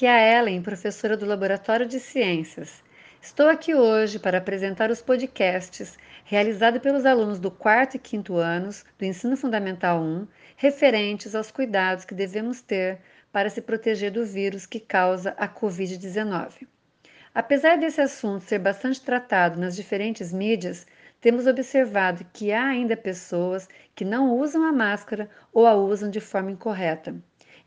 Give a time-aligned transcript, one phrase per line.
[0.00, 2.82] aqui é a Ellen, professora do Laboratório de Ciências.
[3.20, 8.82] Estou aqui hoje para apresentar os podcasts realizados pelos alunos do quarto e quinto anos
[8.98, 12.98] do Ensino Fundamental 1, referentes aos cuidados que devemos ter
[13.30, 16.66] para se proteger do vírus que causa a Covid-19.
[17.34, 20.86] Apesar desse assunto ser bastante tratado nas diferentes mídias,
[21.20, 26.20] temos observado que há ainda pessoas que não usam a máscara ou a usam de
[26.20, 27.14] forma incorreta.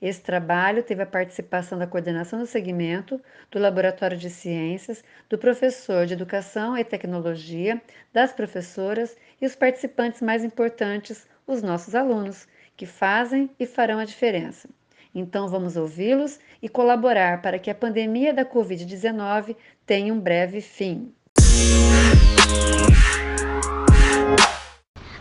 [0.03, 6.05] Esse trabalho teve a participação da coordenação do segmento, do Laboratório de Ciências, do professor
[6.05, 12.85] de Educação e Tecnologia, das professoras e os participantes mais importantes, os nossos alunos, que
[12.85, 14.67] fazem e farão a diferença.
[15.15, 21.13] Então vamos ouvi-los e colaborar para que a pandemia da Covid-19 tenha um breve fim.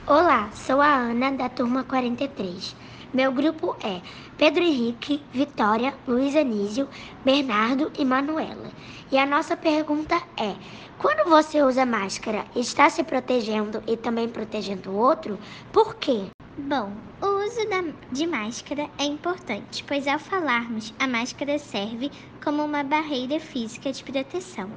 [0.08, 2.74] Olá, sou a Ana da turma 43.
[3.14, 4.00] Meu grupo é
[4.42, 6.88] Pedro Henrique, Vitória, Luiz Anísio,
[7.24, 8.72] Bernardo e Manuela.
[9.12, 10.56] E a nossa pergunta é:
[10.98, 15.38] quando você usa máscara, está se protegendo e também protegendo o outro?
[15.72, 16.24] Por quê?
[16.58, 16.90] Bom,
[17.20, 22.10] o uso da, de máscara é importante, pois ao falarmos, a máscara serve
[22.42, 24.68] como uma barreira física de proteção.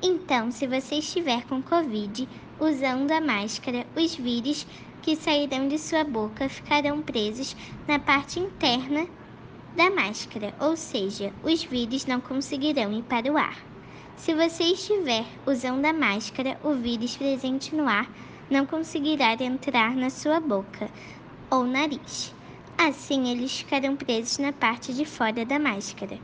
[0.00, 2.28] Então, se você estiver com Covid,
[2.60, 4.64] usando a máscara, os vírus
[5.02, 7.56] que sairão de sua boca ficarão presos
[7.88, 9.06] na parte interna
[9.76, 13.64] da máscara, ou seja, os vírus não conseguirão ir para o ar.
[14.16, 18.10] Se você estiver usando a máscara, o vírus presente no ar
[18.50, 20.90] não conseguirá entrar na sua boca
[21.50, 22.34] ou nariz.
[22.76, 26.18] Assim, eles ficarão presos na parte de fora da máscara.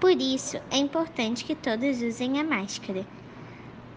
[0.00, 3.04] Por isso, é importante que todos usem a máscara.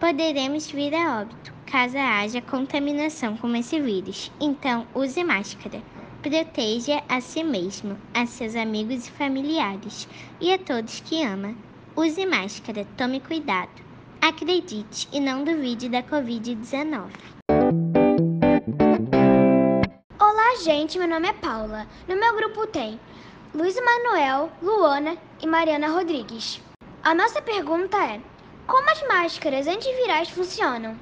[0.00, 4.30] Poderemos vir a óbito caso haja contaminação com esse vírus.
[4.40, 5.82] Então, use máscara.
[6.22, 10.08] Proteja a si mesmo, a seus amigos e familiares
[10.40, 11.52] e a todos que ama.
[11.96, 13.72] Use máscara, tome cuidado.
[14.20, 17.10] Acredite e não duvide da Covid-19.
[20.20, 20.96] Olá, gente.
[20.96, 21.88] Meu nome é Paula.
[22.06, 23.00] No meu grupo tem
[23.52, 26.60] Luiz Manuel, Luana e Mariana Rodrigues.
[27.02, 28.20] A nossa pergunta é:
[28.68, 30.94] como as máscaras antivirais funcionam?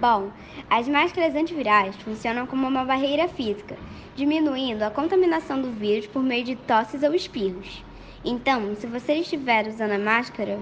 [0.00, 0.32] Bom,
[0.70, 3.76] as máscaras antivirais funcionam como uma barreira física,
[4.16, 7.84] diminuindo a contaminação do vírus por meio de tosses ou espirros.
[8.24, 10.58] Então, se você estiver usando a máscara,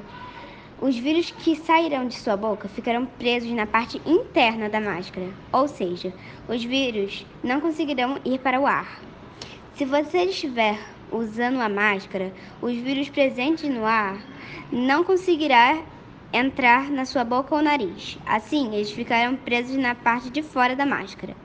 [0.80, 5.68] os vírus que sairão de sua boca ficarão presos na parte interna da máscara, ou
[5.68, 6.12] seja,
[6.48, 9.00] os vírus não conseguirão ir para o ar.
[9.76, 10.80] Se você estiver
[11.12, 14.20] usando a máscara, os vírus presentes no ar
[14.72, 15.84] não conseguirão
[16.32, 18.18] entrar na sua boca ou nariz.
[18.26, 21.36] Assim, eles ficarão presos na parte de fora da máscara.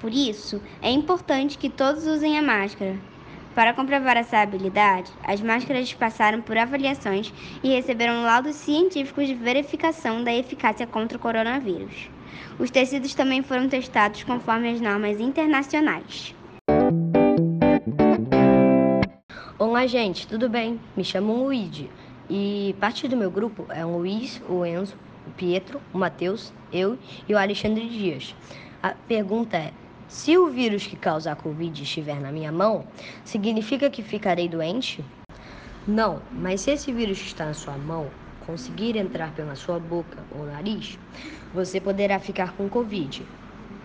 [0.00, 2.96] Por isso, é importante que todos usem a máscara.
[3.54, 10.24] Para comprovar essa habilidade, as máscaras passaram por avaliações e receberam laudos científicos de verificação
[10.24, 12.08] da eficácia contra o coronavírus.
[12.58, 16.34] Os tecidos também foram testados conforme as normas internacionais.
[19.58, 20.80] Olá, gente, tudo bem?
[20.96, 21.88] Me chamo Luigi.
[22.34, 26.98] E parte do meu grupo é o Luiz, o Enzo, o Pietro, o Matheus, eu
[27.28, 28.34] e o Alexandre Dias.
[28.82, 29.74] A pergunta é:
[30.08, 32.88] se o vírus que causa a Covid estiver na minha mão,
[33.22, 35.04] significa que ficarei doente?
[35.86, 38.10] Não, mas se esse vírus que está na sua mão
[38.40, 40.98] conseguir entrar pela sua boca ou nariz,
[41.52, 43.28] você poderá ficar com Covid.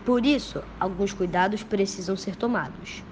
[0.06, 3.07] Por isso, alguns cuidados precisam ser tomados.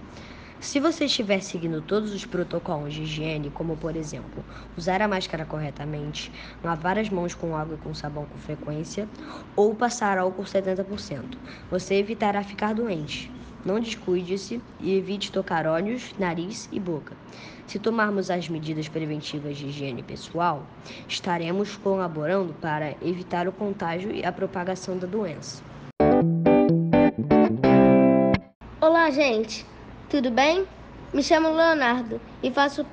[0.60, 4.44] Se você estiver seguindo todos os protocolos de higiene, como por exemplo,
[4.78, 6.32] usar a máscara corretamente,
[6.64, 9.08] lavar as mãos com água e com sabão com frequência,
[9.56, 11.38] ou passar álcool 70%,
[11.70, 13.32] você evitará ficar doente.
[13.66, 17.18] Não descuide-se e evite tocar olhos, nariz e boca.
[17.66, 20.68] Se tomarmos as medidas preventivas de higiene pessoal,
[21.08, 25.64] estaremos colaborando para evitar o contágio e a propagação da doença.
[28.80, 29.66] Olá, gente!
[30.16, 30.66] Tudo bem?
[31.14, 32.88] Me chamo Leonardo e faço,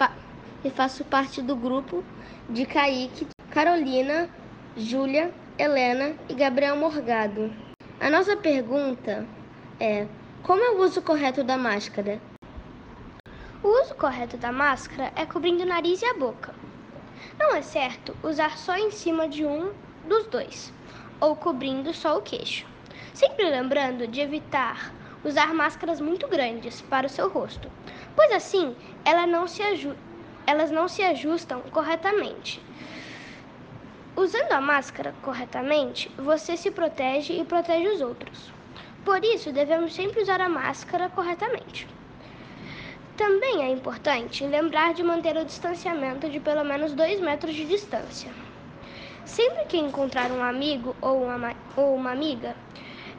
[0.64, 2.02] e faço parte do grupo
[2.50, 4.28] de Kaique, Carolina,
[4.76, 7.54] Júlia, Helena e Gabriel Morgado.
[8.00, 9.24] A nossa pergunta
[9.78, 10.08] é:
[10.42, 12.20] como é o uso correto da máscara?
[13.62, 16.52] O uso correto da máscara é cobrindo o nariz e a boca.
[17.38, 19.70] Não é certo usar só em cima de um
[20.08, 20.74] dos dois,
[21.20, 22.66] ou cobrindo só o queixo.
[23.14, 24.92] Sempre lembrando de evitar
[25.24, 27.70] usar máscaras muito grandes para o seu rosto,
[28.16, 28.74] pois assim
[29.04, 29.46] ela não
[30.46, 32.60] elas não se ajustam corretamente.
[34.14, 38.52] Usando a máscara corretamente, você se protege e protege os outros.
[39.04, 41.88] Por isso, devemos sempre usar a máscara corretamente.
[43.16, 48.30] Também é importante lembrar de manter o distanciamento de pelo menos 2 metros de distância.
[49.24, 52.54] Sempre que encontrar um amigo ou uma, ou uma amiga,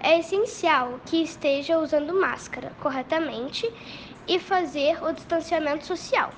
[0.04, 3.72] é essencial que esteja usando máscara corretamente
[4.28, 6.32] e fazer o distanciamento social.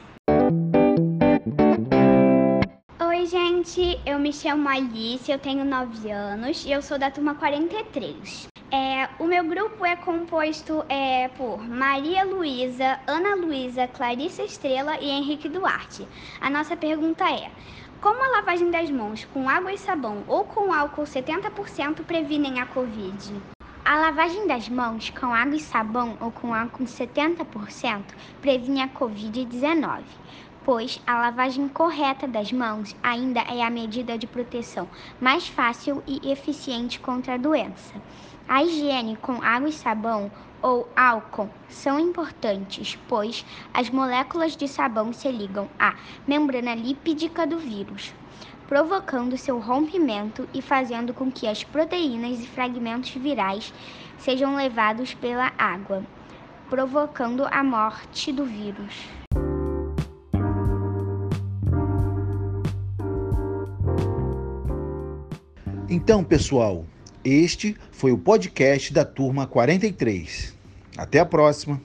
[3.07, 7.33] Oi, gente, eu me chamo Alice, eu tenho 9 anos e eu sou da turma
[7.35, 8.47] 43.
[8.71, 15.09] É, o meu grupo é composto é, por Maria Luísa, Ana Luísa, Clarice Estrela e
[15.09, 16.07] Henrique Duarte.
[16.39, 17.49] A nossa pergunta é:
[18.01, 22.65] como a lavagem das mãos com água e sabão ou com álcool 70% previnem a
[22.65, 23.54] Covid?
[23.87, 28.03] A lavagem das mãos com água e sabão ou com álcool 70%
[28.41, 30.01] previne a Covid-19
[30.65, 34.89] pois a lavagem correta das mãos ainda é a medida de proteção
[35.21, 37.93] mais fácil e eficiente contra a doença.
[38.49, 40.31] A higiene com água e sabão
[40.63, 45.93] ou álcool são importantes, pois as moléculas de sabão se ligam à
[46.27, 48.11] membrana lipídica do vírus,
[48.67, 53.73] provocando seu rompimento e fazendo com que as proteínas e fragmentos virais
[54.17, 56.03] sejam levados pela água,
[56.69, 58.93] provocando a morte do vírus.
[65.87, 66.85] Então, pessoal,
[67.23, 70.53] este foi o podcast da turma 43.
[70.97, 71.81] Até a próxima!